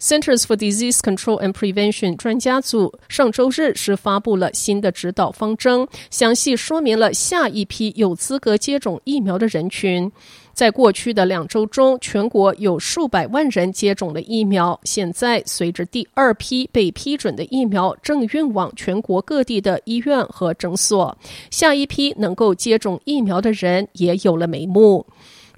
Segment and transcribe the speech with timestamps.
[0.00, 10.10] Centers for Disease Control and Prevention 专家组上周日是发布了新的指导方针，详细说明了下一批有资格接种疫苗的人群。
[10.52, 14.80] 在过去的两周中，全国有数百万人接种了疫苗。
[14.82, 21.16] 现在，随着第二批被批准的疫苗正运往全国各地的医院和诊所，
[21.48, 25.06] 下一批能够接种疫苗的人也有了眉目。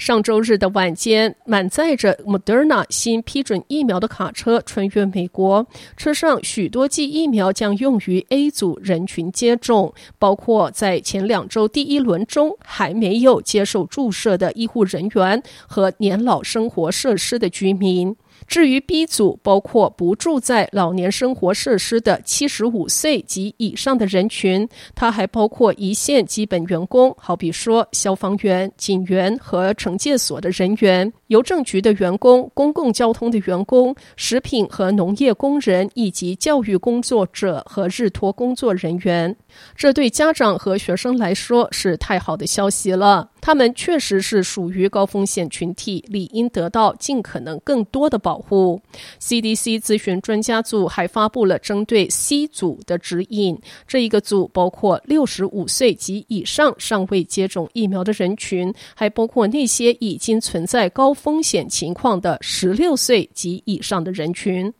[0.00, 18.16] 上周日的晚间，满载着 Moderna 新批准疫苗的卡车穿越美国，车上许多剂疫苗将用于 A 组人群接种，包括在前两周第一轮中还没有接受注射的医护人员和年老生活设施的居民。
[18.46, 31.12] 至于 B 组，包括不住在老年生活设施的七十五岁及以上的人群，它还包括一线基本员工，好比说消防员、警员和惩戒所的人员。
[31.28, 39.36] 邮政局的员工、公共交通的员工、食品和农业工人，以及教育工作者和日托工作人员，
[39.76, 43.30] 这对家长和学生来说是太好的消息了。
[43.40, 48.80] 他们确实是属于高风险群体，理应得到尽可能更多的保护。
[49.18, 64.70] CDC 咨询专家组还发布了针对 C 组的指引，这一个组包括六十五岁及以上尚未接种疫苗的人群，还包括那些已经存在高风险情况的十六岁及以上的人群。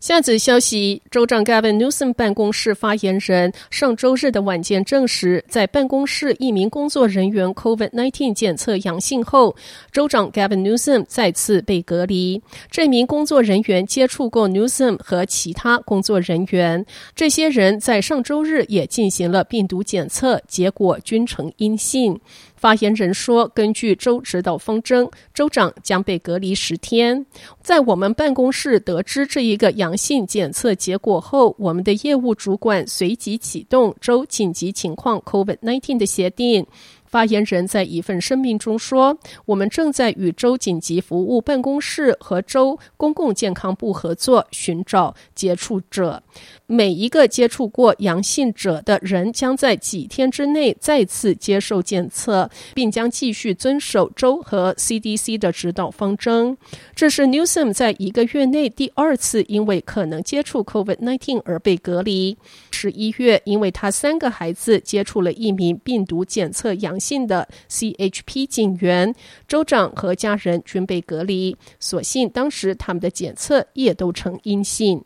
[0.00, 9.56] 下则消息，州长 Gavin Newsom 办公室发言人上周日的晚间证实，在办公室一名工作人员 COVID-19 检测阳性后，
[9.92, 12.42] 州长 Gavin Newsom 再次被隔离。
[12.70, 16.84] 这名工作人员接触过 Newsom 和其他工作人员，
[17.14, 22.20] 这些人在上周日也进行了病毒检测，结果均呈阴性。
[22.58, 27.24] 发言人说：“根据州指导方针，州长将被隔离十天。
[27.62, 36.66] 在我们办公室得知这一个阳性检测结果后，我们的业务主管随即启动州紧急情况 （COVID-19） 的协定。”
[37.08, 46.22] 发言人在一份声明中说：“我们正在与州紧急服务办公室和州公共健康部合作，寻找接触者。
[46.66, 56.56] 每一个接触过阳性者的人将在几天之内再次接受检测，并将继续遵守州和 CDC 的指导方针。
[56.94, 62.36] 这是 Newsom 在一个月内第二次因为可能接触 COVID-19 而被隔离。
[62.70, 69.14] 十一月，因为他三个孩子接触了一名病毒检测阳性的 CHP 警员，
[69.46, 71.56] 州长和家人均被隔离。
[71.78, 75.04] 所幸当时他们的检测也都呈阴性。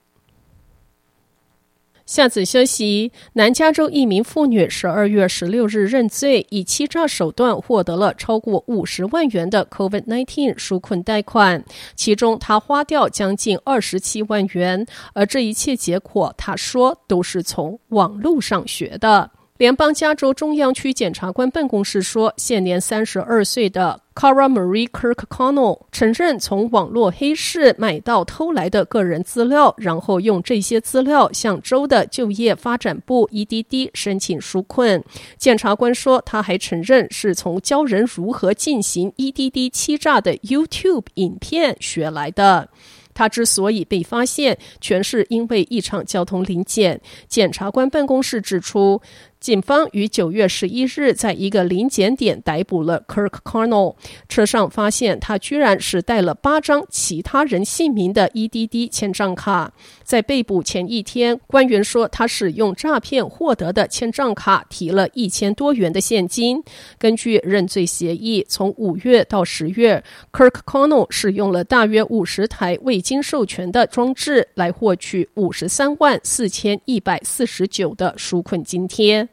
[2.04, 11.64] 下次消息，南加州一名妇女十二月十六日认罪，以欺诈手段获得了超过五十万元的 COVID-19 纾困贷款，
[11.94, 19.30] 其中她花掉将近二十七万元，而这一切结果，她说都是从网络上学的。
[19.62, 35.00] 联邦加州中央区检察官办公室说，现年三十二岁的 Cara Marie Kirkconnell 承认从网络黑市买到偷来的个人资料，然后用这些资料向州的就业发展部 EDD 申请纾困。
[35.38, 42.68] 检察官说，他还承认是从教人如何进行 EDD 欺诈的 YouTube 影片学来的。
[43.14, 46.98] 他之所以被发现，全是因为一场交通临检。
[47.28, 49.00] 检察官办公室指出。
[49.42, 53.96] 警方于九月十一日在一个临检点逮捕了 Kirkconnell，
[54.28, 59.72] 车上发现他居然是带了八张其他人姓名的 EDD 签账卡。
[60.04, 66.62] 在被捕前一天，官员说他使用诈骗获得的签账卡提了一千多元的现金。
[66.96, 79.28] 根据认罪协议，从五月到十月，Kirkconnell 使用了大约五十台未经授权的装置来获取五十三万四千一百四十九的纾困津贴。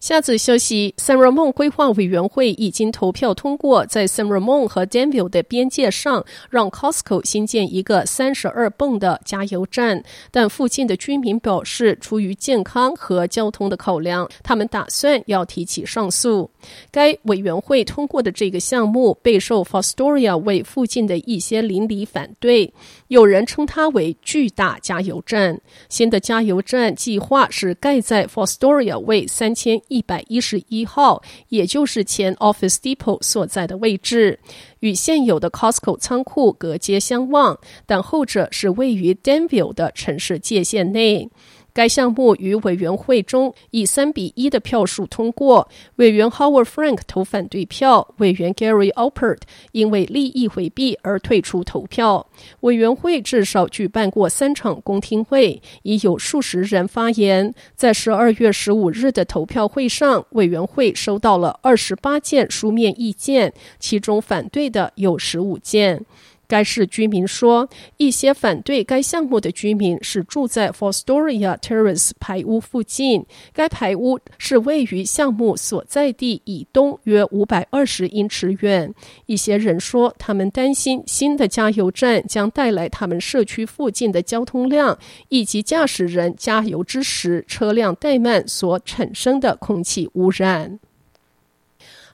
[0.00, 10.04] 下则消息，San Ramon 规划委员会已经投票通过，在 San Ramon 和 Denvil 的边界上，让 Costco 新建一个三十二泵的加油站。
[10.30, 16.48] 但附近的居民表示，出于健康和交通的考量，他们打算要提起上诉。
[16.92, 22.72] 该委员会通过的这个项目备受 Fostoria 为附近的一些邻里反对，
[23.08, 25.60] 有人称它为“巨大加油站”。
[25.90, 29.82] 新的加油站计划是盖在 Fostoria 为三千。
[29.88, 34.38] 一百一十一号，也就是前 Office Depot 所在的位置，
[34.80, 41.30] 与现有的 Costco 仓库隔街相望，但后者是位于 Danville 的城市界限内。
[41.78, 52.26] 该项目于委员会中以三比一的票数通过，委员 Howard Frank 投反对票，委员 Gary Alpert 因为利益回避而退出投票。
[52.62, 57.54] 委员会至少举办过三场公听会，已有数十人发言。
[57.76, 66.04] 在十二月十五日的投票会上，委员会收到了二十八件书面意见，其中反对的有十五件。
[66.48, 67.68] 该市居民说，
[67.98, 73.26] 一些反对该项目的居民是住在 Fostoria Terrace 排屋附近。
[73.52, 78.92] 该排屋是位于项目所在地以东约五百二十英尺远。
[79.26, 84.98] 一些人说，他们担心新的加油站将带来他们社区附近的交通量，
[85.28, 90.80] 以及驾驶人加油之时车辆怠慢所产生的空气污染。